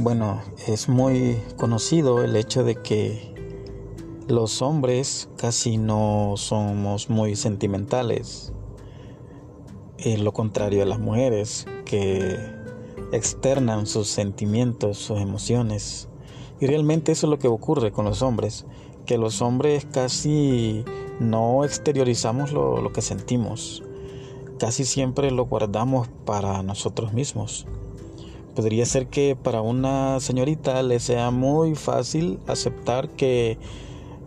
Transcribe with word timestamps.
Bueno, 0.00 0.40
es 0.68 0.88
muy 0.88 1.42
conocido 1.56 2.22
el 2.22 2.36
hecho 2.36 2.62
de 2.62 2.76
que 2.76 3.34
los 4.28 4.62
hombres 4.62 5.28
casi 5.36 5.76
no 5.76 6.34
somos 6.36 7.10
muy 7.10 7.34
sentimentales. 7.34 8.52
En 9.98 10.22
lo 10.22 10.32
contrario 10.32 10.84
a 10.84 10.86
las 10.86 11.00
mujeres 11.00 11.66
que 11.84 12.38
externan 13.10 13.88
sus 13.88 14.06
sentimientos, 14.06 14.98
sus 14.98 15.18
emociones. 15.18 16.08
Y 16.60 16.68
realmente 16.68 17.10
eso 17.10 17.26
es 17.26 17.30
lo 17.30 17.40
que 17.40 17.48
ocurre 17.48 17.90
con 17.90 18.04
los 18.04 18.22
hombres, 18.22 18.66
que 19.04 19.18
los 19.18 19.42
hombres 19.42 19.84
casi 19.84 20.84
no 21.18 21.64
exteriorizamos 21.64 22.52
lo, 22.52 22.80
lo 22.80 22.92
que 22.92 23.02
sentimos, 23.02 23.82
casi 24.60 24.84
siempre 24.84 25.32
lo 25.32 25.46
guardamos 25.46 26.06
para 26.24 26.62
nosotros 26.62 27.12
mismos. 27.12 27.66
Podría 28.58 28.86
ser 28.86 29.06
que 29.06 29.36
para 29.40 29.62
una 29.62 30.18
señorita 30.18 30.82
le 30.82 30.98
sea 30.98 31.30
muy 31.30 31.76
fácil 31.76 32.40
aceptar 32.48 33.08
que 33.10 33.56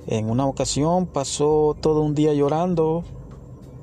en 0.08 0.30
una 0.30 0.45
ocasión 0.45 1.05
pasó 1.05 1.76
todo 1.81 1.99
un 1.99 2.16
día 2.16 2.34
llorando 2.34 3.03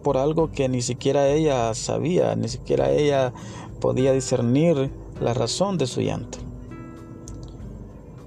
por 0.02 0.16
algo 0.16 0.50
que 0.50 0.70
ni 0.70 0.80
siquiera 0.80 1.28
ella 1.28 1.74
sabía, 1.74 2.34
ni 2.34 2.48
siquiera 2.48 2.90
ella 2.90 3.34
podía 3.78 4.14
discernir 4.14 4.90
la 5.20 5.34
razón 5.34 5.76
de 5.76 5.86
su 5.86 6.00
llanto. 6.00 6.38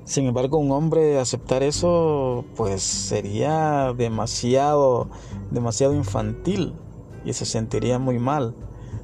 Sin 0.06 0.28
embargo, 0.28 0.60
un 0.60 0.72
hombre 0.72 1.18
aceptar 1.18 1.64
eso 1.64 2.46
pues 2.56 2.84
sería 2.84 3.96
demasiado 3.98 5.10
demasiado 5.50 5.96
infantil 5.96 6.76
y 7.26 7.34
se 7.34 7.46
sentiría 7.46 7.98
muy 7.98 8.20
mal. 8.20 8.54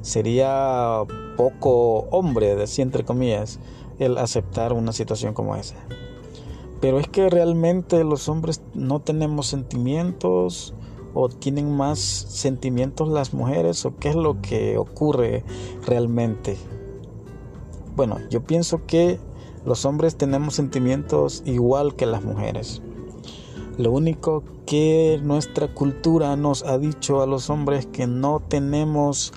Sería 0.07 1.03
poco 1.35 2.07
hombre, 2.11 2.55
decía 2.55 2.85
entre 2.85 3.03
comillas, 3.03 3.59
el 3.99 4.17
aceptar 4.17 4.71
una 4.71 4.93
situación 4.93 5.33
como 5.33 5.57
esa. 5.57 5.75
Pero 6.79 6.97
es 6.97 7.09
que 7.09 7.29
realmente 7.29 8.05
los 8.05 8.29
hombres 8.29 8.61
no 8.73 9.01
tenemos 9.01 9.47
sentimientos 9.47 10.73
o 11.13 11.27
tienen 11.27 11.75
más 11.75 11.99
sentimientos 11.99 13.09
las 13.09 13.33
mujeres 13.33 13.85
o 13.85 13.97
qué 13.97 14.07
es 14.07 14.15
lo 14.15 14.41
que 14.41 14.77
ocurre 14.77 15.43
realmente. 15.85 16.55
Bueno, 17.97 18.17
yo 18.29 18.45
pienso 18.45 18.85
que 18.85 19.19
los 19.65 19.83
hombres 19.83 20.15
tenemos 20.15 20.53
sentimientos 20.53 21.43
igual 21.45 21.97
que 21.97 22.05
las 22.05 22.23
mujeres. 22.23 22.81
Lo 23.77 23.91
único 23.91 24.45
que 24.65 25.19
nuestra 25.21 25.67
cultura 25.67 26.37
nos 26.37 26.63
ha 26.63 26.77
dicho 26.77 27.21
a 27.21 27.27
los 27.27 27.49
hombres 27.49 27.87
que 27.87 28.07
no 28.07 28.41
tenemos 28.47 29.33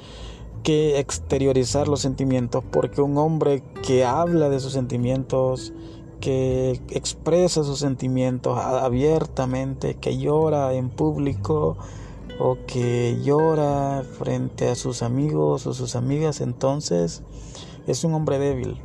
que 0.63 0.99
exteriorizar 0.99 1.89
los 1.89 2.01
sentimientos 2.01 2.65
porque 2.71 3.01
un 3.01 3.17
hombre 3.19 3.63
que 3.87 4.05
habla 4.05 4.49
de 4.49 4.61
sus 4.61 4.73
sentimientos, 4.73 5.73
que 6.21 6.81
expresa 6.91 7.65
sus 7.65 7.79
sentimientos 7.79 8.59
abiertamente, 8.59 9.95
que 9.95 10.19
llora 10.19 10.75
en 10.75 10.91
público 10.91 11.77
o 12.39 12.59
que 12.67 13.19
llora 13.23 14.03
frente 14.19 14.69
a 14.69 14.75
sus 14.75 15.03
amigos 15.03 15.67
o 15.67 15.75
sus 15.75 15.97
amigas, 15.97 16.41
entonces 16.41 17.23
es 17.87 18.05
un 18.05 18.15
hombre 18.15 18.39
débil. 18.39 18.81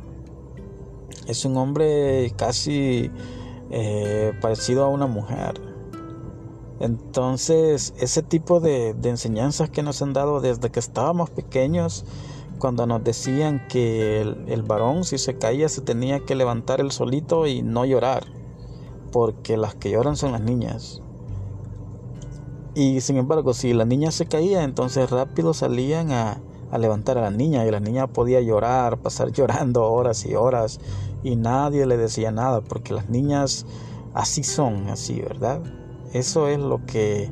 Es 1.26 1.44
un 1.44 1.56
hombre 1.56 2.32
casi 2.36 3.10
eh, 3.70 4.32
parecido 4.40 4.84
a 4.84 4.88
una 4.88 5.06
mujer. 5.06 5.65
Entonces, 6.80 7.94
ese 7.98 8.22
tipo 8.22 8.60
de, 8.60 8.90
enseñanzas 9.04 9.70
que 9.70 9.82
nos 9.82 10.02
han 10.02 10.12
dado 10.12 10.40
desde 10.40 10.70
que 10.70 10.80
estábamos 10.80 11.30
pequeños, 11.30 12.04
cuando 12.58 12.86
nos 12.86 13.02
decían 13.02 13.66
que 13.68 14.20
el, 14.20 14.62
varón 14.62 15.04
si 15.04 15.18
se 15.18 15.36
caía 15.36 15.68
se 15.68 15.82
tenía 15.82 16.20
que 16.20 16.34
levantar 16.34 16.80
el 16.80 16.90
solito 16.90 17.46
y 17.46 17.62
no 17.62 17.84
llorar, 17.84 18.24
porque 19.12 19.56
las 19.56 19.74
que 19.74 19.90
lloran 19.90 20.16
son 20.16 20.32
las 20.32 20.42
niñas. 20.42 21.00
Y 22.74 23.00
sin 23.00 23.16
embargo, 23.16 23.54
si 23.54 23.72
la 23.72 23.86
niña 23.86 24.10
se 24.10 24.26
caía, 24.26 24.62
entonces 24.62 25.08
rápido 25.10 25.54
salían 25.54 26.12
a, 26.12 26.40
a 26.70 26.78
levantar 26.78 27.16
a 27.16 27.22
la 27.22 27.30
niña 27.30 27.64
y 27.64 27.70
la 27.70 27.80
niña 27.80 28.06
podía 28.06 28.42
llorar, 28.42 28.98
pasar 28.98 29.32
llorando 29.32 29.90
horas 29.90 30.26
y 30.26 30.34
horas 30.34 30.78
y 31.22 31.36
nadie 31.36 31.86
le 31.86 31.96
decía 31.96 32.30
nada 32.30 32.60
porque 32.60 32.92
las 32.92 33.08
niñas 33.08 33.64
así 34.12 34.42
son, 34.44 34.88
así, 34.88 35.20
¿verdad? 35.20 35.62
Eso 36.12 36.48
es 36.48 36.58
lo 36.58 36.84
que 36.86 37.30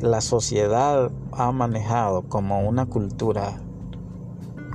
la 0.00 0.20
sociedad 0.20 1.10
ha 1.32 1.52
manejado 1.52 2.22
como 2.22 2.66
una 2.66 2.86
cultura, 2.86 3.60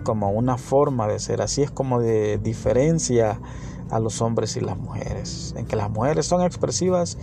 como 0.04 0.32
una 0.32 0.58
forma 0.58 1.08
de 1.08 1.20
ser. 1.20 1.42
Así 1.42 1.62
es 1.62 1.72
como 1.72 2.00
de 2.00 2.38
diferencia 2.38 3.40
a 3.90 4.00
los 4.00 4.22
hombres 4.22 4.56
y 4.58 4.62
las 4.62 4.78
mujeres. 4.78 5.54
En 5.58 5.66
que 5.66 5.76
las 5.76 5.90
mujeres 5.90 6.26
son 6.26 6.42
expresivas 6.42 7.18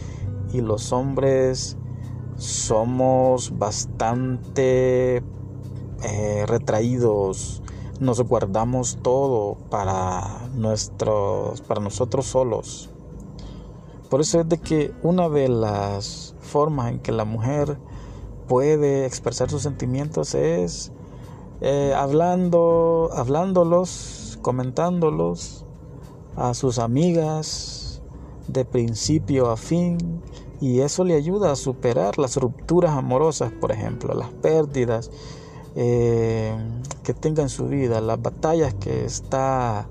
y 0.53 0.61
los 0.61 0.93
hombres 0.93 1.77
somos 2.37 3.59
bastante 3.59 5.23
eh, 6.03 6.45
retraídos. 6.47 7.63
Nos 8.01 8.21
guardamos 8.23 8.99
todo 9.03 9.57
para, 9.71 10.49
nuestros, 10.55 11.61
para 11.61 11.81
nosotros 11.81 12.27
solos. 12.27 12.92
Por 14.13 14.21
eso 14.21 14.41
es 14.41 14.49
de 14.51 14.59
que 14.59 14.93
una 15.03 15.31
de 15.31 15.49
las 15.49 16.35
formas 16.39 16.93
en 16.93 16.99
que 16.99 17.13
la 17.13 17.25
mujer 17.25 17.79
puede 18.47 19.07
expresar 19.07 19.49
sus 19.49 19.63
sentimientos 19.63 20.35
es 20.35 20.93
eh, 21.63 21.95
hablando, 21.97 23.09
hablándolos, 23.15 24.39
comentándolos 24.43 25.65
a 26.37 26.53
sus 26.53 26.79
amigas 26.79 28.03
de 28.49 28.67
principio 28.67 29.51
a 29.51 29.57
fin 29.57 30.21
y 30.61 30.81
eso 30.81 31.05
le 31.05 31.15
ayuda 31.15 31.51
a 31.51 31.57
superar 31.57 32.19
las 32.19 32.37
rupturas 32.37 32.91
amorosas, 32.91 33.51
por 33.51 33.73
ejemplo, 33.73 34.13
las 34.13 34.29
pérdidas 34.29 35.11
eh, 35.75 36.55
que 37.03 37.15
tenga 37.15 37.43
en 37.43 37.49
su 37.49 37.67
vida, 37.67 38.03
las 38.03 38.21
batallas 38.21 38.75
que 38.75 39.07
está 39.07 39.89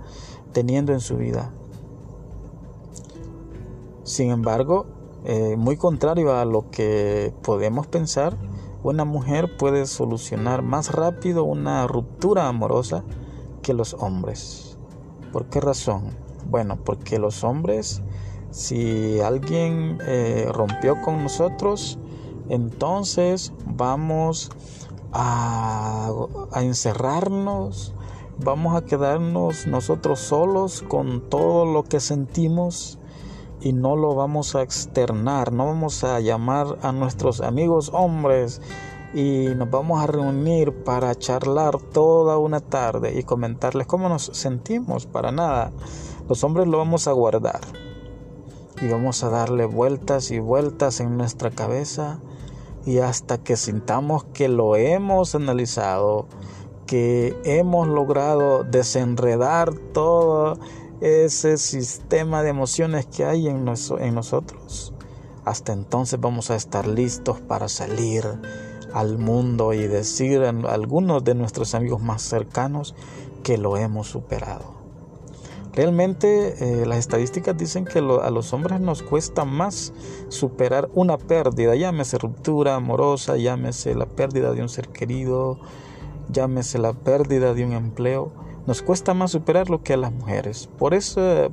teniendo 0.53 0.93
en 0.93 0.99
su 0.99 1.17
vida. 1.17 1.51
Sin 4.03 4.31
embargo, 4.31 4.87
eh, 5.25 5.55
muy 5.57 5.77
contrario 5.77 6.35
a 6.35 6.45
lo 6.45 6.71
que 6.71 7.33
podemos 7.43 7.85
pensar, 7.85 8.35
una 8.83 9.05
mujer 9.05 9.57
puede 9.57 9.85
solucionar 9.85 10.63
más 10.63 10.91
rápido 10.91 11.43
una 11.43 11.85
ruptura 11.85 12.47
amorosa 12.47 13.03
que 13.61 13.75
los 13.75 13.93
hombres. 13.93 14.79
¿Por 15.31 15.45
qué 15.45 15.61
razón? 15.61 16.17
Bueno, 16.49 16.79
porque 16.83 17.19
los 17.19 17.43
hombres, 17.43 18.01
si 18.49 19.19
alguien 19.21 19.99
eh, 20.07 20.47
rompió 20.51 20.99
con 21.01 21.21
nosotros, 21.21 21.99
entonces 22.49 23.53
vamos 23.67 24.49
a, 25.11 26.11
a 26.51 26.63
encerrarnos, 26.63 27.93
vamos 28.43 28.75
a 28.75 28.83
quedarnos 28.83 29.67
nosotros 29.67 30.19
solos 30.19 30.83
con 30.87 31.29
todo 31.29 31.65
lo 31.65 31.83
que 31.83 31.99
sentimos 31.99 32.97
y 33.61 33.73
no 33.73 33.95
lo 33.95 34.15
vamos 34.15 34.55
a 34.55 34.63
externar, 34.63 35.53
no 35.53 35.67
vamos 35.67 36.03
a 36.03 36.19
llamar 36.19 36.77
a 36.81 36.91
nuestros 36.91 37.41
amigos 37.41 37.91
hombres 37.93 38.61
y 39.13 39.47
nos 39.55 39.69
vamos 39.69 40.01
a 40.01 40.07
reunir 40.07 40.83
para 40.83 41.13
charlar 41.15 41.77
toda 41.79 42.37
una 42.37 42.59
tarde 42.59 43.17
y 43.17 43.23
comentarles 43.23 43.87
cómo 43.87 44.09
nos 44.09 44.25
sentimos, 44.33 45.05
para 45.05 45.31
nada. 45.31 45.71
Los 46.27 46.43
hombres 46.43 46.67
lo 46.67 46.77
vamos 46.77 47.07
a 47.07 47.11
guardar 47.11 47.61
y 48.81 48.87
vamos 48.87 49.23
a 49.23 49.29
darle 49.29 49.65
vueltas 49.65 50.31
y 50.31 50.39
vueltas 50.39 50.99
en 50.99 51.17
nuestra 51.17 51.51
cabeza 51.51 52.19
y 52.85 52.97
hasta 52.97 53.37
que 53.37 53.57
sintamos 53.57 54.23
que 54.23 54.47
lo 54.47 54.75
hemos 54.75 55.35
analizado, 55.35 56.25
que 56.87 57.37
hemos 57.43 57.87
logrado 57.87 58.63
desenredar 58.63 59.73
todo 59.93 60.57
ese 61.01 61.57
sistema 61.57 62.43
de 62.43 62.49
emociones 62.49 63.07
que 63.07 63.25
hay 63.25 63.47
en, 63.47 63.67
en 63.99 64.15
nosotros. 64.15 64.93
Hasta 65.43 65.73
entonces 65.73 66.19
vamos 66.19 66.51
a 66.51 66.55
estar 66.55 66.87
listos 66.87 67.41
para 67.41 67.67
salir 67.67 68.23
al 68.93 69.17
mundo 69.17 69.73
y 69.73 69.87
decir 69.87 70.43
a 70.43 70.49
algunos 70.49 71.23
de 71.23 71.33
nuestros 71.33 71.73
amigos 71.73 72.01
más 72.01 72.21
cercanos 72.21 72.95
que 73.43 73.57
lo 73.57 73.77
hemos 73.77 74.07
superado. 74.07 74.81
Realmente 75.73 76.81
eh, 76.81 76.85
las 76.85 76.99
estadísticas 76.99 77.57
dicen 77.57 77.85
que 77.85 77.99
a 77.99 78.29
los 78.29 78.53
hombres 78.53 78.81
nos 78.81 79.01
cuesta 79.01 79.45
más 79.45 79.93
superar 80.27 80.89
una 80.93 81.17
pérdida, 81.17 81.75
llámese 81.75 82.17
ruptura 82.17 82.75
amorosa, 82.75 83.37
llámese 83.37 83.95
la 83.95 84.05
pérdida 84.05 84.51
de 84.51 84.61
un 84.61 84.69
ser 84.69 84.89
querido, 84.89 85.59
llámese 86.29 86.77
la 86.77 86.91
pérdida 86.91 87.53
de 87.53 87.63
un 87.63 87.71
empleo 87.71 88.33
nos 88.65 88.81
cuesta 88.81 89.13
más 89.13 89.31
superarlo 89.31 89.83
que 89.83 89.93
a 89.93 89.97
las 89.97 90.11
mujeres. 90.11 90.69
Por 90.77 90.93
eso, 90.93 91.51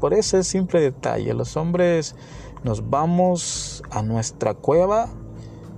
por 0.00 0.14
ese 0.14 0.44
simple 0.44 0.80
detalle, 0.80 1.34
los 1.34 1.56
hombres 1.56 2.14
nos 2.62 2.88
vamos 2.88 3.82
a 3.90 4.02
nuestra 4.02 4.54
cueva 4.54 5.08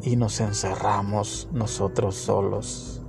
y 0.03 0.17
nos 0.17 0.41
encerramos 0.41 1.49
nosotros 1.53 2.15
solos 2.17 3.03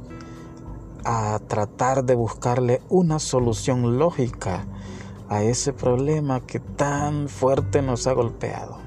a 1.06 1.40
tratar 1.48 2.04
de 2.04 2.16
buscarle 2.16 2.82
una 2.90 3.20
solución 3.20 3.98
lógica 3.98 4.66
a 5.30 5.44
ese 5.44 5.74
problema 5.74 6.42
que 6.42 6.60
tan 6.60 7.30
fuerte 7.30 7.82
nos 7.82 8.08
ha 8.08 8.14
golpeado. 8.14 8.87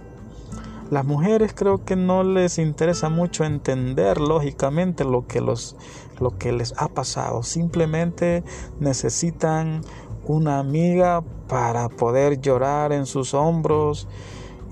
Las 0.91 1.05
mujeres 1.05 1.53
creo 1.55 1.85
que 1.85 1.95
no 1.95 2.25
les 2.25 2.59
interesa 2.59 3.09
mucho 3.09 3.45
entender 3.45 4.21
lógicamente 4.21 5.05
lo 5.05 5.25
que, 5.25 5.41
los, 5.41 5.77
lo 6.19 6.37
que 6.37 6.51
les 6.51 6.75
ha 6.79 6.89
pasado. 6.89 7.45
Simplemente 7.45 8.43
necesitan 8.81 9.83
una 10.27 10.59
amiga 10.59 11.23
para 11.47 11.89
poder 11.89 12.41
llorar 12.41 12.93
en 12.93 13.07
sus 13.07 13.35
hombros 13.35 14.09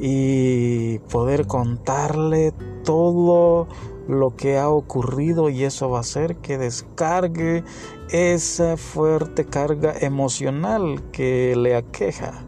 y 0.01 0.99
poder 1.11 1.47
contarle 1.47 2.53
todo 2.83 3.69
lo 4.09 4.35
que 4.35 4.59
ha 4.59 4.71
ocurrido 4.71 5.51
y 5.51 5.63
eso 5.63 5.89
va 5.89 5.99
a 5.99 6.01
hacer 6.01 6.37
que 6.39 6.59
descargue 6.59 7.63
esa 8.11 8.77
fuerte 8.77 9.45
carga 9.45 9.95
emocional 10.01 11.01
que 11.13 11.55
le 11.55 11.77
aqueja. 11.77 12.45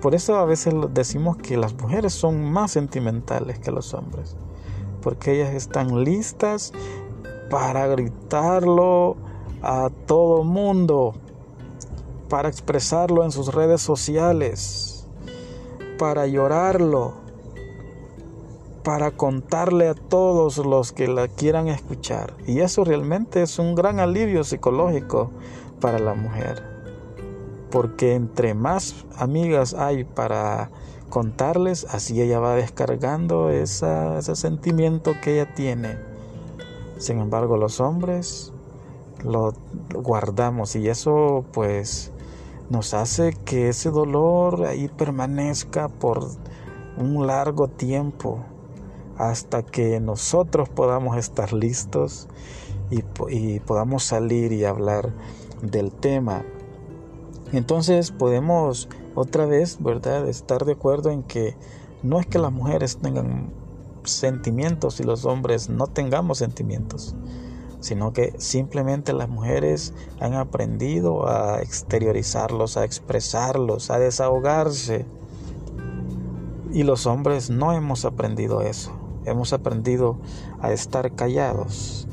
Por 0.00 0.14
eso 0.14 0.36
a 0.36 0.44
veces 0.44 0.74
decimos 0.94 1.36
que 1.38 1.56
las 1.56 1.74
mujeres 1.74 2.12
son 2.12 2.44
más 2.52 2.70
sentimentales 2.70 3.58
que 3.58 3.72
los 3.72 3.94
hombres, 3.94 4.36
porque 5.02 5.34
ellas 5.34 5.54
están 5.54 6.04
listas 6.04 6.72
para 7.50 7.86
gritarlo 7.88 9.16
a 9.60 9.90
todo 10.06 10.44
mundo, 10.44 11.14
para 12.28 12.48
expresarlo 12.48 13.24
en 13.24 13.32
sus 13.32 13.52
redes 13.52 13.80
sociales, 13.80 15.08
para 15.98 16.28
llorarlo, 16.28 17.14
para 18.84 19.10
contarle 19.10 19.88
a 19.88 19.94
todos 19.94 20.58
los 20.58 20.92
que 20.92 21.08
la 21.08 21.26
quieran 21.26 21.66
escuchar. 21.66 22.34
Y 22.46 22.60
eso 22.60 22.84
realmente 22.84 23.42
es 23.42 23.58
un 23.58 23.74
gran 23.74 23.98
alivio 23.98 24.44
psicológico 24.44 25.32
para 25.80 25.98
la 25.98 26.14
mujer 26.14 26.77
porque 27.70 28.14
entre 28.14 28.54
más 28.54 29.06
amigas 29.16 29.74
hay 29.74 30.04
para 30.04 30.70
contarles, 31.08 31.86
así 31.90 32.20
ella 32.20 32.38
va 32.38 32.54
descargando 32.54 33.50
ese 33.50 34.20
sentimiento 34.36 35.14
que 35.22 35.34
ella 35.34 35.54
tiene. 35.54 35.98
Sin 36.98 37.18
embargo, 37.18 37.56
los 37.56 37.80
hombres 37.80 38.52
lo 39.24 39.52
guardamos 39.94 40.76
y 40.76 40.88
eso 40.88 41.44
pues 41.52 42.12
nos 42.70 42.94
hace 42.94 43.32
que 43.44 43.68
ese 43.68 43.90
dolor 43.90 44.64
ahí 44.66 44.88
permanezca 44.88 45.88
por 45.88 46.28
un 46.98 47.26
largo 47.26 47.68
tiempo 47.68 48.44
hasta 49.16 49.62
que 49.62 50.00
nosotros 50.00 50.68
podamos 50.68 51.16
estar 51.16 51.52
listos 51.52 52.28
y, 52.90 53.60
podamos 53.60 54.04
salir 54.04 54.52
y 54.52 54.64
hablar 54.64 55.12
del 55.62 55.92
tema. 55.92 56.44
Entonces 57.52 58.10
podemos 58.10 58.88
otra 59.14 59.46
vez, 59.46 59.78
¿verdad?, 59.80 60.28
estar 60.28 60.64
de 60.64 60.72
acuerdo 60.72 61.10
en 61.10 61.22
que 61.22 61.56
no 62.02 62.20
es 62.20 62.26
que 62.26 62.38
las 62.38 62.52
mujeres 62.52 62.98
tengan 62.98 63.50
sentimientos 64.04 65.00
y 65.00 65.04
los 65.04 65.24
hombres 65.24 65.68
no 65.68 65.86
tengamos 65.86 66.38
sentimientos, 66.38 67.16
sino 67.80 68.12
que 68.12 68.34
simplemente 68.38 69.12
las 69.14 69.28
mujeres 69.28 69.94
han 70.20 70.34
aprendido 70.34 71.28
a 71.28 71.62
exteriorizarlos, 71.62 72.76
a 72.76 72.84
expresarlos, 72.84 73.90
a 73.90 73.98
desahogarse. 73.98 75.06
Y 76.70 76.82
los 76.82 77.06
hombres 77.06 77.48
no 77.48 77.72
hemos 77.72 78.04
aprendido 78.04 78.60
eso. 78.60 78.92
Hemos 79.24 79.54
aprendido 79.54 80.18
a 80.60 80.72
estar 80.72 81.14
callados 81.14 82.06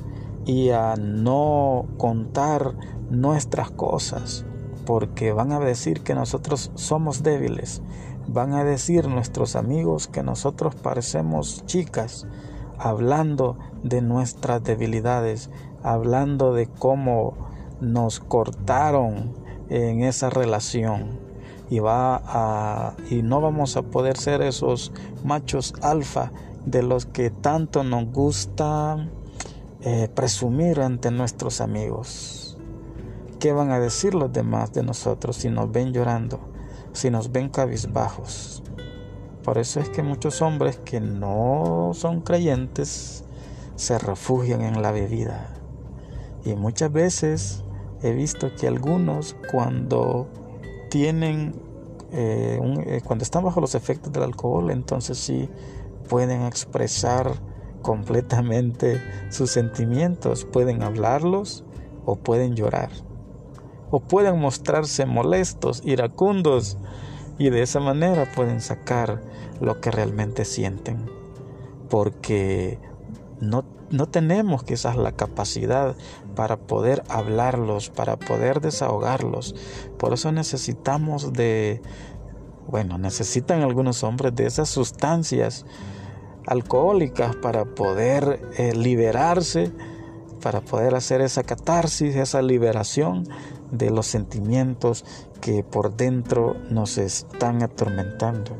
y 0.45 0.69
a 0.69 0.95
no 0.95 1.85
contar 1.97 2.73
nuestras 3.09 3.69
cosas 3.71 4.45
porque 4.85 5.33
van 5.33 5.51
a 5.51 5.59
decir 5.59 6.01
que 6.01 6.15
nosotros 6.15 6.71
somos 6.75 7.23
débiles, 7.23 7.81
van 8.27 8.53
a 8.53 8.63
decir 8.63 9.07
nuestros 9.07 9.55
amigos 9.55 10.07
que 10.07 10.23
nosotros 10.23 10.75
parecemos 10.75 11.65
chicas, 11.65 12.27
hablando 12.77 13.57
de 13.83 14.01
nuestras 14.01 14.63
debilidades, 14.63 15.49
hablando 15.83 16.53
de 16.53 16.67
cómo 16.67 17.33
nos 17.81 18.19
cortaron 18.19 19.33
en 19.69 20.03
esa 20.03 20.29
relación 20.29 21.19
y 21.69 21.79
va 21.79 22.21
a 22.25 22.95
y 23.09 23.23
no 23.23 23.41
vamos 23.41 23.75
a 23.75 23.81
poder 23.81 24.17
ser 24.17 24.41
esos 24.41 24.91
machos 25.23 25.73
alfa 25.81 26.31
de 26.65 26.83
los 26.83 27.05
que 27.05 27.29
tanto 27.29 27.83
nos 27.83 28.11
gusta 28.11 29.07
eh, 29.81 30.09
presumir 30.13 30.81
ante 30.81 31.11
nuestros 31.11 31.61
amigos. 31.61 32.44
¿Qué 33.39 33.51
van 33.51 33.69
a 33.69 33.79
decir 33.79 34.15
los 34.15 34.31
demás 34.31 34.71
de 34.71 34.81
nosotros 34.81 35.35
si 35.35 35.49
nos 35.49 35.69
ven 35.69 35.91
llorando, 35.91 36.39
si 36.93 37.11
nos 37.11 37.31
ven 37.31 37.49
cabizbajos? 37.49 38.63
Por 39.43 39.57
eso 39.57 39.81
es 39.81 39.89
que 39.89 40.01
muchos 40.01 40.41
hombres 40.41 40.79
que 40.85 41.01
no 41.01 41.91
son 41.93 42.21
creyentes 42.21 43.25
se 43.75 43.99
refugian 43.99 44.61
en 44.61 44.81
la 44.81 44.91
bebida. 44.91 45.49
Y 46.45 46.55
muchas 46.55 46.91
veces 46.91 47.63
he 48.01 48.13
visto 48.13 48.55
que 48.55 48.67
algunos 48.67 49.35
cuando 49.51 50.29
tienen, 50.89 51.55
eh, 52.13 52.59
eh, 52.85 53.01
cuando 53.03 53.23
están 53.23 53.43
bajo 53.43 53.59
los 53.59 53.75
efectos 53.75 54.13
del 54.13 54.23
alcohol, 54.23 54.71
entonces 54.71 55.17
sí 55.17 55.49
pueden 56.07 56.43
expresar 56.43 57.33
completamente 57.81 59.01
sus 59.29 59.51
sentimientos, 59.51 60.45
pueden 60.45 60.83
hablarlos 60.83 61.65
o 62.05 62.15
pueden 62.15 62.55
llorar 62.55 62.89
o 63.91 63.99
pueden 63.99 64.39
mostrarse 64.39 65.05
molestos, 65.05 65.81
iracundos, 65.85 66.77
y 67.37 67.49
de 67.49 67.61
esa 67.61 67.79
manera 67.79 68.31
pueden 68.33 68.61
sacar 68.61 69.21
lo 69.59 69.81
que 69.81 69.91
realmente 69.91 70.45
sienten. 70.45 71.09
Porque 71.89 72.79
no, 73.41 73.65
no 73.89 74.07
tenemos 74.07 74.63
quizás 74.63 74.95
la 74.95 75.11
capacidad 75.11 75.95
para 76.35 76.57
poder 76.57 77.03
hablarlos, 77.09 77.89
para 77.89 78.17
poder 78.17 78.61
desahogarlos. 78.61 79.55
Por 79.97 80.13
eso 80.13 80.31
necesitamos 80.31 81.33
de, 81.33 81.81
bueno, 82.67 82.97
necesitan 82.97 83.61
algunos 83.61 84.03
hombres 84.03 84.35
de 84.35 84.45
esas 84.45 84.69
sustancias 84.69 85.65
alcohólicas 86.47 87.35
para 87.35 87.65
poder 87.65 88.41
eh, 88.57 88.73
liberarse, 88.75 89.71
para 90.41 90.61
poder 90.61 90.95
hacer 90.95 91.21
esa 91.21 91.43
catarsis, 91.43 92.15
esa 92.15 92.41
liberación 92.41 93.27
de 93.71 93.89
los 93.89 94.07
sentimientos 94.07 95.05
que 95.41 95.63
por 95.63 95.95
dentro 95.95 96.55
nos 96.69 96.97
están 96.97 97.63
atormentando. 97.63 98.51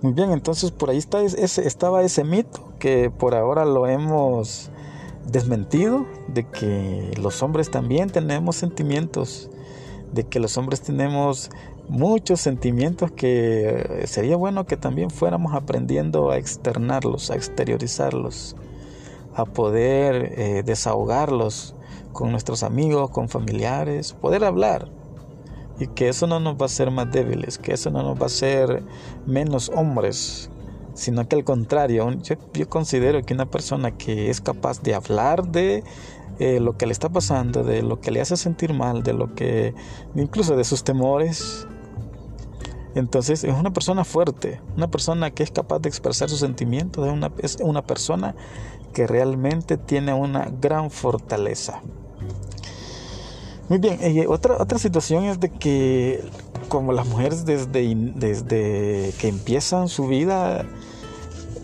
Muy 0.00 0.12
bien, 0.12 0.30
entonces 0.30 0.70
por 0.70 0.90
ahí 0.90 0.98
está 0.98 1.22
ese, 1.22 1.66
estaba 1.66 2.02
ese 2.02 2.22
mito 2.22 2.68
que 2.78 3.10
por 3.10 3.34
ahora 3.34 3.64
lo 3.64 3.86
hemos 3.86 4.70
desmentido, 5.26 6.06
de 6.28 6.44
que 6.44 7.12
los 7.20 7.42
hombres 7.42 7.70
también 7.70 8.08
tenemos 8.08 8.56
sentimientos, 8.56 9.50
de 10.12 10.24
que 10.24 10.40
los 10.40 10.56
hombres 10.56 10.80
tenemos 10.80 11.50
muchos 11.88 12.40
sentimientos 12.40 13.10
que 13.10 14.04
sería 14.06 14.36
bueno 14.36 14.66
que 14.66 14.76
también 14.76 15.10
fuéramos 15.10 15.54
aprendiendo 15.54 16.30
a 16.30 16.38
externarlos, 16.38 17.30
a 17.30 17.34
exteriorizarlos, 17.34 18.56
a 19.34 19.44
poder 19.44 20.32
eh, 20.36 20.62
desahogarlos 20.64 21.74
con 22.18 22.32
nuestros 22.32 22.64
amigos, 22.64 23.10
con 23.10 23.28
familiares, 23.28 24.12
poder 24.12 24.42
hablar. 24.42 24.90
Y 25.78 25.86
que 25.86 26.08
eso 26.08 26.26
no 26.26 26.40
nos 26.40 26.56
va 26.56 26.62
a 26.62 26.64
hacer 26.64 26.90
más 26.90 27.12
débiles, 27.12 27.58
que 27.58 27.74
eso 27.74 27.92
no 27.92 28.02
nos 28.02 28.18
va 28.18 28.24
a 28.24 28.26
hacer 28.26 28.82
menos 29.24 29.70
hombres, 29.72 30.50
sino 30.94 31.28
que 31.28 31.36
al 31.36 31.44
contrario, 31.44 32.10
yo, 32.20 32.68
considero 32.68 33.22
que 33.22 33.34
una 33.34 33.46
persona 33.46 33.96
que 33.96 34.30
es 34.30 34.40
capaz 34.40 34.82
de 34.82 34.96
hablar 34.96 35.46
de 35.46 35.84
eh, 36.40 36.58
lo 36.58 36.76
que 36.76 36.86
le 36.86 36.92
está 36.92 37.08
pasando, 37.08 37.62
de 37.62 37.82
lo 37.82 38.00
que 38.00 38.10
le 38.10 38.20
hace 38.20 38.36
sentir 38.36 38.74
mal, 38.74 39.04
de 39.04 39.12
lo 39.12 39.36
que, 39.36 39.72
incluso 40.16 40.56
de 40.56 40.64
sus 40.64 40.82
temores, 40.82 41.68
entonces 42.96 43.44
es 43.44 43.54
una 43.54 43.72
persona 43.72 44.02
fuerte, 44.02 44.60
una 44.76 44.90
persona 44.90 45.30
que 45.30 45.44
es 45.44 45.52
capaz 45.52 45.78
de 45.78 45.88
expresar 45.88 46.28
sus 46.28 46.40
sentimientos, 46.40 47.06
es 47.06 47.12
una, 47.12 47.30
es 47.38 47.58
una 47.62 47.82
persona 47.82 48.34
que 48.92 49.06
realmente 49.06 49.76
tiene 49.76 50.14
una 50.14 50.50
gran 50.60 50.90
fortaleza. 50.90 51.80
Muy 53.68 53.78
bien, 53.78 53.98
otra, 54.28 54.56
otra 54.58 54.78
situación 54.78 55.24
es 55.24 55.40
de 55.40 55.50
que 55.50 56.24
como 56.68 56.92
las 56.92 57.06
mujeres 57.06 57.44
desde, 57.44 57.94
desde 57.94 59.12
que 59.18 59.28
empiezan 59.28 59.88
su 59.88 60.06
vida 60.06 60.64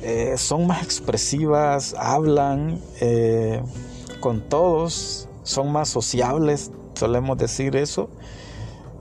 eh, 0.02 0.34
son 0.36 0.66
más 0.66 0.82
expresivas, 0.82 1.94
hablan 1.98 2.78
eh, 3.00 3.62
con 4.20 4.42
todos, 4.42 5.28
son 5.44 5.72
más 5.72 5.88
sociables, 5.88 6.72
solemos 6.94 7.38
decir 7.38 7.74
eso. 7.76 8.10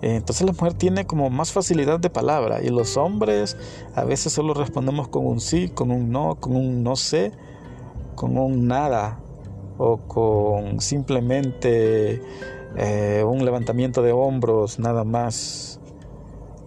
entonces 0.02 0.46
la 0.46 0.54
mujer 0.54 0.74
tiene 0.74 1.06
como 1.06 1.30
más 1.30 1.52
facilidad 1.52 2.00
de 2.00 2.10
palabra 2.10 2.62
y 2.62 2.70
los 2.70 2.96
hombres 2.98 3.58
a 3.96 4.06
veces 4.06 4.32
solo 4.34 4.54
respondemos 4.54 5.10
con 5.10 5.26
un 5.26 5.42
sí, 5.42 5.70
con 5.70 5.92
un 5.92 6.10
no, 6.10 6.36
con 6.36 6.56
un 6.56 6.84
no 6.84 6.96
sé, 6.96 7.34
con 8.16 8.38
un 8.38 8.68
nada 8.68 9.20
o 9.78 9.98
con 10.08 10.82
simplemente 10.82 12.22
eh, 12.76 13.24
un 13.28 13.46
levantamiento 13.46 14.02
de 14.02 14.12
hombros 14.12 14.80
nada 14.80 15.04
más, 15.04 15.80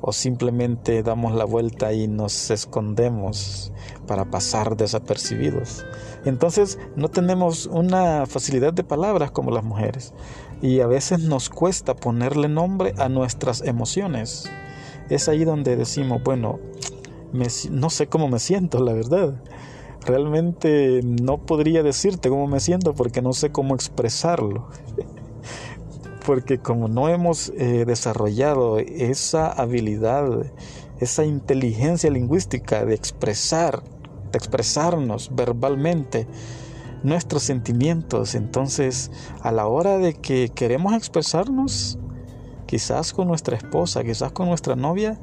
o 0.01 0.13
simplemente 0.13 1.03
damos 1.03 1.35
la 1.35 1.45
vuelta 1.45 1.93
y 1.93 2.07
nos 2.07 2.51
escondemos 2.51 3.73
para 4.07 4.25
pasar 4.27 4.77
desapercibidos. 4.77 5.85
Entonces 6.25 6.79
no 6.95 7.09
tenemos 7.09 7.67
una 7.67 8.27
facilidad 8.27 8.73
de 8.73 8.85
palabras 8.85 9.31
como 9.31 9.51
las 9.51 9.65
mujeres 9.65 10.15
y 10.63 10.81
a 10.81 10.87
veces 10.87 11.21
nos 11.21 11.51
cuesta 11.51 11.95
ponerle 11.95 12.49
nombre 12.49 12.95
a 12.99 13.09
nuestras 13.09 13.63
emociones. 13.63 14.51
Es 15.09 15.29
ahí 15.29 15.45
donde 15.45 15.77
decimos, 15.77 16.23
bueno, 16.23 16.61
no 17.71 17.91
sé 17.91 18.07
cómo 18.07 18.29
me 18.29 18.39
siento, 18.39 18.83
la 18.83 18.93
verdad. 18.93 19.35
Realmente 20.07 21.01
no 21.03 21.39
podría 21.39 21.83
decirte 21.83 22.29
cómo 22.29 22.47
me 22.47 22.61
siento 22.61 22.95
porque 22.95 23.23
no 23.23 23.33
sé 23.33 23.51
cómo 23.51 23.75
expresarlo. 23.75 24.69
porque 26.27 26.59
como 26.59 26.89
no 26.89 27.09
hemos 27.09 27.51
eh, 27.57 27.85
desarrollado 27.87 28.79
esa 28.79 29.49
habilidad, 29.49 30.47
esa 30.99 31.25
inteligencia 31.25 32.11
lingüística 32.11 32.85
de 32.85 32.95
expresar, 32.95 33.83
de 34.33 34.39
expresarnos 34.39 35.31
verbalmente 35.35 36.27
nuestros 37.05 37.45
sentimientos, 37.45 38.35
entonces 38.35 39.13
a 39.41 39.53
la 39.53 39.69
hora 39.69 39.99
de 39.99 40.15
que 40.15 40.51
queremos 40.53 40.95
expresarnos, 40.95 41.99
quizás 42.66 43.12
con 43.12 43.28
nuestra 43.28 43.56
esposa, 43.56 44.04
quizás 44.04 44.32
con 44.32 44.49
nuestra 44.49 44.76
novia, 44.76 45.18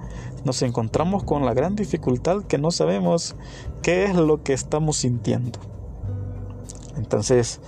nos 0.45 0.61
encontramos 0.61 1.23
con 1.23 1.45
la 1.45 1.53
gran 1.53 1.75
dificultad 1.75 2.43
que 2.43 2.57
no 2.57 2.71
sabemos 2.71 3.35
qué 3.81 4.05
es 4.05 4.15
lo 4.15 4.43
que 4.43 4.53
estamos 4.53 4.97
sintiendo. 4.97 5.59
Entonces, 6.97 7.59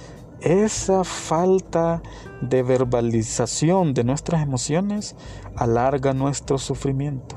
esa 0.41 1.03
falta 1.03 2.01
de 2.41 2.63
verbalización 2.63 3.93
de 3.93 4.03
nuestras 4.03 4.43
emociones 4.43 5.15
alarga 5.55 6.13
nuestro 6.13 6.57
sufrimiento 6.57 7.35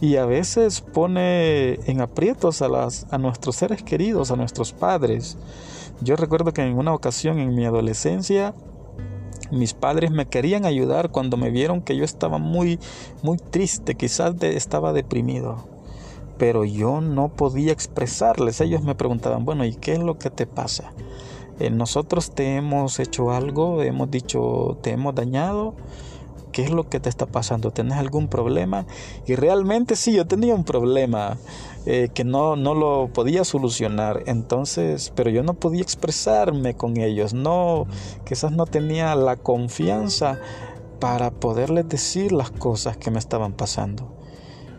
y 0.00 0.16
a 0.16 0.26
veces 0.26 0.80
pone 0.80 1.74
en 1.90 2.00
aprietos 2.00 2.62
a, 2.62 3.18
nuestros 3.18 3.56
seres 3.56 3.82
queridos, 3.82 4.30
a 4.30 4.36
nuestros 4.36 4.72
padres. 4.72 5.38
Yo 6.00 6.16
recuerdo 6.16 6.52
que 6.52 6.62
en 6.62 6.76
una 6.76 6.92
ocasión 6.92 7.38
en 7.38 7.54
mi 7.54 7.64
adolescencia 7.64 8.54
mis 9.50 9.74
padres 9.74 10.10
me 10.10 10.26
querían 10.26 10.64
ayudar 10.64 11.10
cuando 11.10 11.36
me 11.36 11.50
vieron 11.50 11.82
que 11.82 11.96
yo 11.96 12.04
estaba 12.04 12.38
muy 12.38 12.78
muy 13.22 13.38
triste, 13.38 13.94
quizás 13.94 14.34
estaba 14.42 14.92
deprimido. 14.92 15.68
Pero 16.38 16.64
yo 16.64 17.00
no 17.00 17.28
podía 17.28 17.72
expresarles. 17.72 18.60
Ellos 18.60 18.82
me 18.82 18.94
preguntaban, 18.94 19.44
bueno, 19.44 19.64
¿y 19.64 19.74
qué 19.74 19.94
es 19.94 20.00
lo 20.00 20.18
que 20.18 20.30
te 20.30 20.46
pasa? 20.46 20.92
Eh, 21.58 21.70
nosotros 21.70 22.34
te 22.34 22.56
hemos 22.56 22.98
hecho 23.00 23.30
algo, 23.30 23.80
hemos 23.82 24.10
dicho, 24.10 24.76
te 24.82 24.90
hemos 24.90 25.14
dañado. 25.14 25.74
¿Qué 26.56 26.62
es 26.62 26.70
lo 26.70 26.88
que 26.88 27.00
te 27.00 27.10
está 27.10 27.26
pasando? 27.26 27.70
¿Tienes 27.70 27.98
algún 27.98 28.28
problema? 28.28 28.86
Y 29.26 29.34
realmente 29.34 29.94
sí, 29.94 30.14
yo 30.14 30.26
tenía 30.26 30.54
un 30.54 30.64
problema 30.64 31.36
eh, 31.84 32.08
que 32.14 32.24
no, 32.24 32.56
no 32.56 32.72
lo 32.72 33.10
podía 33.12 33.44
solucionar. 33.44 34.22
Entonces, 34.24 35.12
pero 35.14 35.28
yo 35.28 35.42
no 35.42 35.52
podía 35.52 35.82
expresarme 35.82 36.74
con 36.74 36.96
ellos. 36.96 37.34
No, 37.34 37.86
quizás 38.24 38.52
no 38.52 38.64
tenía 38.64 39.14
la 39.16 39.36
confianza 39.36 40.40
para 40.98 41.30
poderles 41.30 41.90
decir 41.90 42.32
las 42.32 42.52
cosas 42.52 42.96
que 42.96 43.10
me 43.10 43.18
estaban 43.18 43.52
pasando. 43.52 44.16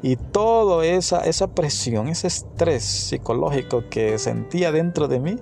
Y 0.02 0.16
toda 0.16 0.84
esa, 0.84 1.20
esa 1.26 1.54
presión, 1.54 2.08
ese 2.08 2.26
estrés 2.26 2.86
psicológico 2.86 3.84
que 3.92 4.18
sentía 4.18 4.72
dentro 4.72 5.08
de 5.08 5.20
mí, 5.20 5.36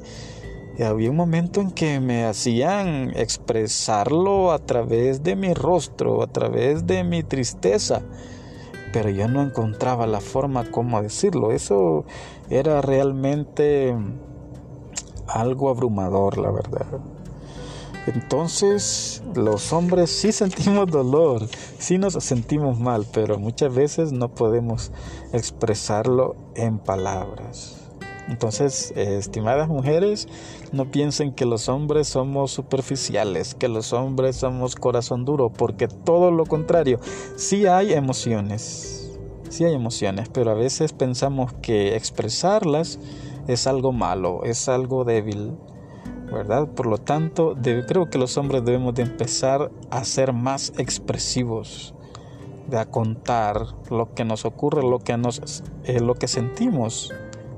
y 0.78 0.84
había 0.84 1.10
un 1.10 1.16
momento 1.16 1.62
en 1.62 1.72
que 1.72 2.00
me 2.00 2.26
hacían 2.26 3.12
expresarlo 3.16 4.52
a 4.52 4.60
través 4.60 5.24
de 5.24 5.36
mi 5.36 5.54
rostro, 5.54 6.22
a 6.22 6.28
través 6.28 6.86
de 6.86 7.04
mi 7.04 7.24
tristeza, 7.24 8.02
pero 8.92 9.10
yo 9.10 9.28
no 9.28 9.42
encontraba 9.42 10.06
la 10.06 10.20
forma 10.20 10.70
como 10.72 11.02
decirlo. 11.02 11.52
Eso 11.52 12.06
era 12.50 12.82
realmente 12.82 13.96
algo 15.28 15.70
abrumador, 15.70 16.38
la 16.38 16.52
verdad. 16.52 16.86
Entonces, 18.08 19.24
los 19.34 19.74
hombres 19.74 20.10
sí 20.10 20.32
sentimos 20.34 20.88
dolor, 20.88 21.48
sí 21.80 21.98
nos 21.98 22.14
sentimos 22.16 22.80
mal, 22.80 23.08
pero 23.14 23.40
muchas 23.40 23.74
veces 23.74 24.12
no 24.12 24.30
podemos 24.30 24.92
expresarlo 25.32 26.36
en 26.56 26.80
palabras. 26.80 27.85
Entonces, 28.28 28.92
estimadas 28.96 29.68
mujeres, 29.68 30.28
no 30.72 30.86
piensen 30.90 31.32
que 31.32 31.46
los 31.46 31.70
hombres 31.70 32.08
somos 32.08 32.52
superficiales, 32.52 33.54
que 33.54 33.68
los 33.68 33.94
hombres 33.94 34.38
somos 34.38 34.76
corazón 34.76 35.26
duro, 35.26 35.50
porque 35.50 35.88
todo 35.88 36.32
lo 36.32 36.46
contrario, 36.46 37.00
sí 37.36 37.68
hay 37.68 37.94
emociones, 37.94 39.12
sí 39.50 39.64
hay 39.64 39.76
emociones, 39.76 40.30
pero 40.30 40.52
a 40.52 40.56
veces 40.56 40.92
pensamos 40.92 41.54
que 41.62 41.96
expresarlas 41.96 43.00
es 43.48 43.68
algo 43.68 43.92
malo, 43.92 44.44
es 44.44 44.68
algo 44.70 45.04
débil, 45.04 45.56
¿verdad? 46.32 46.68
Por 46.68 46.88
lo 46.88 46.98
tanto, 46.98 47.56
creo 47.88 48.10
que 48.10 48.18
los 48.18 48.38
hombres 48.38 48.66
debemos 48.66 48.96
de 48.96 49.04
empezar 49.04 49.72
a 49.92 50.04
ser 50.04 50.34
más 50.34 50.74
expresivos, 50.78 51.94
de 52.68 52.80
a 52.80 52.86
contar 52.86 53.68
lo 53.92 54.14
que 54.16 54.26
nos 54.26 54.46
ocurre, 54.46 54.82
lo 54.82 54.98
que, 54.98 55.16
nos, 55.18 55.64
eh, 55.84 56.00
lo 56.00 56.16
que 56.16 56.28
sentimos 56.28 57.14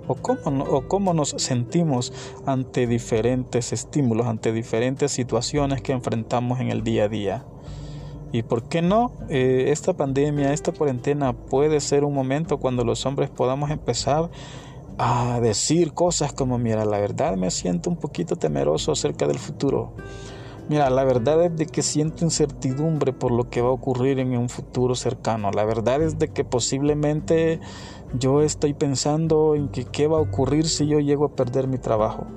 o 0.07 0.15
cómo, 0.15 0.63
o 0.63 0.87
cómo 0.87 1.13
nos 1.13 1.29
sentimos 1.37 2.13
ante 2.45 2.87
diferentes 2.87 3.73
estímulos, 3.73 4.27
ante 4.27 4.51
diferentes 4.51 5.11
situaciones 5.11 5.81
que 5.81 5.91
enfrentamos 5.91 6.59
en 6.59 6.69
el 6.69 6.83
día 6.83 7.05
a 7.05 7.09
día. 7.09 7.45
Y 8.31 8.43
por 8.43 8.63
qué 8.63 8.81
no, 8.81 9.11
eh, 9.29 9.65
esta 9.69 9.93
pandemia, 9.93 10.53
esta 10.53 10.71
cuarentena 10.71 11.33
puede 11.33 11.79
ser 11.79 12.03
un 12.03 12.13
momento 12.13 12.57
cuando 12.57 12.83
los 12.83 13.05
hombres 13.05 13.29
podamos 13.29 13.71
empezar 13.71 14.29
a 14.97 15.39
decir 15.39 15.93
cosas 15.93 16.33
como, 16.33 16.57
mira, 16.57 16.83
la 16.83 16.99
verdad 16.99 17.37
me 17.37 17.51
siento 17.51 17.89
un 17.89 17.97
poquito 17.97 18.35
temeroso 18.35 18.91
acerca 18.91 19.27
del 19.27 19.39
futuro. 19.39 19.93
Mira, 20.69 20.89
la 20.89 21.05
verdad 21.05 21.45
es 21.45 21.55
de 21.55 21.65
que 21.65 21.81
siento 21.81 22.25
incertidumbre 22.25 23.13
por 23.13 23.31
lo 23.31 23.49
que 23.49 23.61
va 23.61 23.69
a 23.69 23.71
ocurrir 23.71 24.19
en 24.19 24.37
un 24.37 24.49
futuro 24.49 24.95
cercano. 24.95 25.49
La 25.51 25.63
verdad 25.63 26.01
es 26.01 26.19
de 26.19 26.27
que 26.27 26.43
posiblemente 26.43 27.61
yo 28.19 28.41
estoy 28.41 28.73
pensando 28.73 29.55
en 29.55 29.69
que 29.69 29.85
qué 29.85 30.07
va 30.07 30.17
a 30.17 30.21
ocurrir 30.21 30.67
si 30.67 30.85
yo 30.85 30.99
llego 30.99 31.23
a 31.23 31.35
perder 31.37 31.69
mi 31.69 31.77
trabajo. 31.77 32.27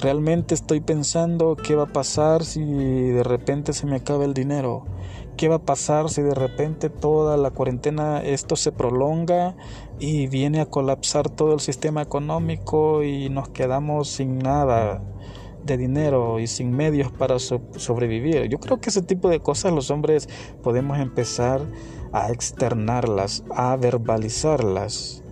Realmente 0.00 0.52
estoy 0.52 0.80
pensando 0.80 1.54
qué 1.54 1.76
va 1.76 1.84
a 1.84 1.92
pasar 1.92 2.44
si 2.44 2.64
de 2.64 3.22
repente 3.22 3.72
se 3.72 3.86
me 3.86 3.96
acaba 3.96 4.24
el 4.24 4.34
dinero. 4.34 4.84
¿Qué 5.36 5.46
va 5.46 5.56
a 5.56 5.64
pasar 5.64 6.10
si 6.10 6.22
de 6.22 6.34
repente 6.34 6.90
toda 6.90 7.36
la 7.36 7.52
cuarentena 7.52 8.20
esto 8.20 8.56
se 8.56 8.72
prolonga 8.72 9.54
y 10.00 10.26
viene 10.26 10.60
a 10.60 10.66
colapsar 10.66 11.30
todo 11.30 11.54
el 11.54 11.60
sistema 11.60 12.02
económico 12.02 13.04
y 13.04 13.28
nos 13.28 13.48
quedamos 13.50 14.08
sin 14.08 14.38
nada 14.38 15.02
de 15.66 15.76
dinero 15.76 16.40
y 16.40 16.46
sin 16.46 16.70
medios 16.70 17.12
para 17.12 17.38
sobrevivir? 17.38 18.48
Yo 18.48 18.58
creo 18.58 18.80
que 18.80 18.90
ese 18.90 19.02
tipo 19.02 19.28
de 19.28 19.40
cosas 19.40 19.72
los 19.72 19.90
hombres 19.90 20.28
podemos 20.62 20.98
empezar 20.98 21.60
a 22.12 22.30
externarlas, 22.30 23.44
a 23.50 23.76
verbalizarlas, 23.76 25.22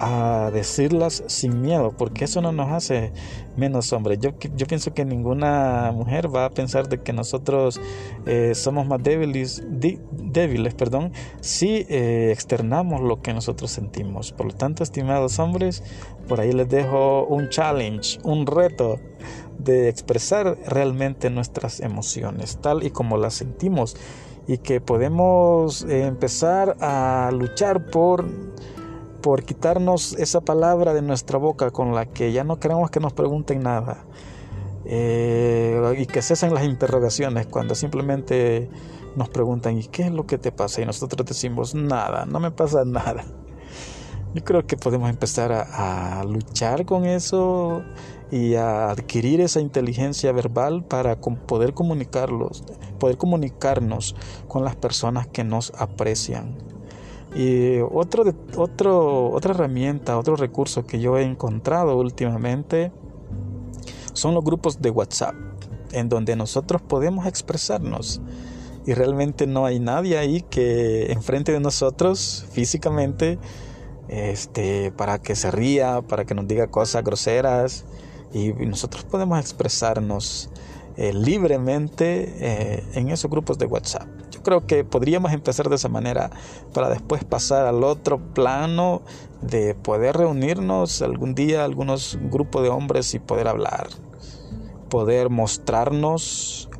a 0.00 0.50
decirlas 0.50 1.22
sin 1.26 1.60
miedo, 1.60 1.94
porque 1.96 2.24
eso 2.24 2.40
no 2.40 2.52
nos 2.52 2.72
hace 2.72 3.12
menos 3.56 3.92
hombres. 3.92 4.18
Yo, 4.18 4.30
yo 4.56 4.66
pienso 4.66 4.94
que 4.94 5.04
ninguna 5.04 5.92
mujer 5.94 6.34
va 6.34 6.46
a 6.46 6.50
pensar 6.50 6.88
de 6.88 7.02
que 7.02 7.12
nosotros 7.12 7.78
eh, 8.24 8.54
somos 8.54 8.86
más 8.86 9.02
débiles, 9.02 9.62
débiles 9.68 10.72
perdón, 10.72 11.12
si 11.40 11.86
eh, 11.90 12.30
externamos 12.32 13.02
lo 13.02 13.20
que 13.20 13.34
nosotros 13.34 13.70
sentimos. 13.70 14.32
Por 14.32 14.46
lo 14.46 14.52
tanto, 14.54 14.82
estimados 14.82 15.38
hombres, 15.38 15.82
por 16.26 16.40
ahí 16.40 16.52
les 16.52 16.70
dejo 16.70 17.26
un 17.26 17.50
challenge, 17.50 18.18
un 18.24 18.46
reto 18.46 18.98
de 19.58 19.90
expresar 19.90 20.56
realmente 20.66 21.28
nuestras 21.28 21.80
emociones, 21.80 22.58
tal 22.62 22.84
y 22.84 22.90
como 22.90 23.18
las 23.18 23.34
sentimos 23.34 23.96
y 24.46 24.56
que 24.56 24.80
podemos 24.80 25.82
eh, 25.82 26.06
empezar 26.06 26.76
a 26.80 27.30
luchar 27.32 27.86
por 27.86 28.24
por 29.20 29.44
quitarnos 29.44 30.14
esa 30.14 30.40
palabra 30.40 30.94
de 30.94 31.02
nuestra 31.02 31.38
boca 31.38 31.70
con 31.70 31.94
la 31.94 32.06
que 32.06 32.32
ya 32.32 32.44
no 32.44 32.58
queremos 32.58 32.90
que 32.90 33.00
nos 33.00 33.12
pregunten 33.12 33.62
nada 33.62 34.04
eh, 34.84 35.94
y 35.98 36.06
que 36.06 36.22
cesen 36.22 36.54
las 36.54 36.64
interrogaciones 36.64 37.46
cuando 37.46 37.74
simplemente 37.74 38.68
nos 39.16 39.28
preguntan 39.28 39.78
¿y 39.78 39.84
qué 39.84 40.04
es 40.04 40.10
lo 40.10 40.26
que 40.26 40.38
te 40.38 40.52
pasa? 40.52 40.80
y 40.80 40.86
nosotros 40.86 41.26
decimos 41.26 41.74
nada, 41.74 42.26
no 42.26 42.40
me 42.40 42.50
pasa 42.50 42.84
nada. 42.86 43.24
Yo 44.32 44.44
creo 44.44 44.64
que 44.64 44.76
podemos 44.76 45.10
empezar 45.10 45.50
a, 45.50 46.20
a 46.20 46.24
luchar 46.24 46.86
con 46.86 47.04
eso 47.04 47.82
y 48.30 48.54
a 48.54 48.90
adquirir 48.90 49.40
esa 49.40 49.60
inteligencia 49.60 50.30
verbal 50.30 50.84
para 50.84 51.20
poder 51.20 51.74
comunicarlos, 51.74 52.62
poder 53.00 53.16
comunicarnos 53.16 54.14
con 54.46 54.64
las 54.64 54.76
personas 54.76 55.26
que 55.26 55.42
nos 55.42 55.72
aprecian. 55.76 56.69
Y 57.34 57.78
otro, 57.78 58.24
otro, 58.56 59.30
otra 59.30 59.54
herramienta, 59.54 60.18
otro 60.18 60.36
recurso 60.36 60.84
que 60.84 61.00
yo 61.00 61.16
he 61.16 61.22
encontrado 61.22 61.96
últimamente 61.96 62.92
son 64.12 64.34
los 64.34 64.44
grupos 64.44 64.80
de 64.82 64.90
WhatsApp. 64.90 65.34
en 65.92 66.08
donde 66.08 66.36
nosotros 66.36 66.80
podemos 66.82 67.26
expresarnos 67.26 68.20
y 68.86 68.94
realmente 68.94 69.46
no 69.46 69.66
hay 69.66 69.80
nadie 69.80 70.18
ahí 70.18 70.42
que 70.42 71.12
enfrente 71.12 71.52
de 71.52 71.60
nosotros 71.60 72.46
físicamente 72.52 73.38
este 74.08 74.92
para 74.92 75.20
que 75.20 75.36
se 75.36 75.50
ría, 75.50 76.02
para 76.02 76.24
que 76.24 76.34
nos 76.34 76.46
diga 76.46 76.68
cosas 76.68 77.04
groseras 77.04 77.84
y 78.32 78.52
nosotros 78.52 79.04
podemos 79.04 79.38
expresarnos 79.38 80.50
eh, 80.96 81.12
libremente 81.12 82.34
eh, 82.38 82.84
en 82.94 83.10
esos 83.10 83.30
grupos 83.30 83.58
de 83.58 83.66
WhatsApp. 83.66 84.08
Creo 84.42 84.66
que 84.66 84.84
podríamos 84.84 85.32
empezar 85.32 85.68
de 85.68 85.76
esa 85.76 85.88
manera 85.88 86.30
para 86.72 86.88
después 86.88 87.24
pasar 87.24 87.66
al 87.66 87.84
otro 87.84 88.18
plano 88.32 89.02
de 89.42 89.74
poder 89.74 90.16
reunirnos 90.16 91.02
algún 91.02 91.34
día, 91.34 91.64
algunos 91.64 92.18
grupos 92.22 92.62
de 92.62 92.70
hombres 92.70 93.14
y 93.14 93.18
poder 93.18 93.48
hablar, 93.48 93.88
poder 94.88 95.28
mostrarnos 95.28 96.70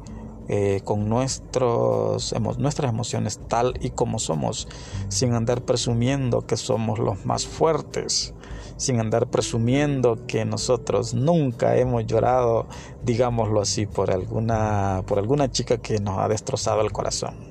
eh, 0.53 0.81
con 0.85 1.09
nuestros, 1.09 2.35
nuestras 2.59 2.91
emociones 2.91 3.41
tal 3.47 3.75
y 3.81 3.91
como 3.91 4.19
somos, 4.19 4.67
sin 5.09 5.33
andar 5.33 5.63
presumiendo 5.63 6.45
que 6.45 6.57
somos 6.57 6.99
los 6.99 7.25
más 7.25 7.47
fuertes, 7.47 8.35
sin 8.77 8.99
andar 8.99 9.29
presumiendo 9.29 10.27
que 10.27 10.45
nosotros 10.45 11.15
nunca 11.15 11.77
hemos 11.77 12.05
llorado, 12.05 12.67
digámoslo 13.05 13.61
así, 13.61 13.87
por 13.87 14.11
alguna, 14.11 15.05
por 15.07 15.21
alguna 15.21 15.53
chica 15.53 15.79
que 15.79 15.99
nos 16.01 16.19
ha 16.19 16.27
destrozado 16.27 16.81
el 16.81 16.91
corazón. 16.91 17.50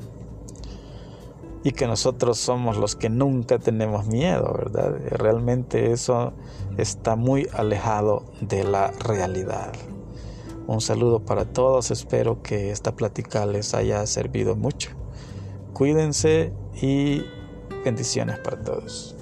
Y 1.63 1.72
que 1.72 1.88
nosotros 1.88 2.38
somos 2.38 2.78
los 2.78 2.96
que 2.96 3.10
nunca 3.10 3.60
tenemos 3.60 4.08
miedo, 4.08 4.54
¿verdad? 4.58 4.98
Realmente 5.10 5.92
eso 5.92 6.34
está 6.78 7.16
muy 7.16 7.48
alejado 7.54 8.25
de 8.42 8.63
la 8.63 8.92
realidad. 8.92 9.74
Un 10.68 10.82
saludo 10.82 11.25
para 11.25 11.46
todos, 11.46 11.92
espero 11.92 12.42
que 12.42 12.72
esta 12.72 12.96
plática 12.96 13.46
les 13.46 13.74
haya 13.74 14.06
servido 14.06 14.56
mucho. 14.56 14.92
Cuídense 15.74 16.54
y 16.82 17.24
bendiciones 17.84 18.39
para 18.39 18.62
todos. 18.62 19.19